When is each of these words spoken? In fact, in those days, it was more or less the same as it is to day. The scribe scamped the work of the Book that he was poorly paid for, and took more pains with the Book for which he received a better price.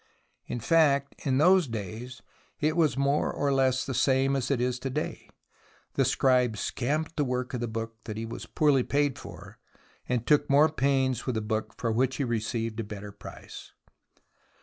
In 0.47 0.59
fact, 0.59 1.13
in 1.27 1.37
those 1.37 1.67
days, 1.67 2.23
it 2.59 2.75
was 2.75 2.97
more 2.97 3.31
or 3.31 3.53
less 3.53 3.85
the 3.85 3.93
same 3.93 4.35
as 4.35 4.49
it 4.49 4.59
is 4.59 4.79
to 4.79 4.89
day. 4.89 5.29
The 5.93 6.05
scribe 6.05 6.57
scamped 6.57 7.17
the 7.17 7.23
work 7.23 7.53
of 7.53 7.59
the 7.59 7.67
Book 7.67 7.97
that 8.05 8.17
he 8.17 8.25
was 8.25 8.47
poorly 8.47 8.81
paid 8.81 9.19
for, 9.19 9.59
and 10.09 10.25
took 10.25 10.49
more 10.49 10.69
pains 10.69 11.27
with 11.27 11.35
the 11.35 11.39
Book 11.41 11.75
for 11.79 11.91
which 11.91 12.15
he 12.15 12.23
received 12.23 12.79
a 12.79 12.83
better 12.83 13.11
price. 13.11 13.73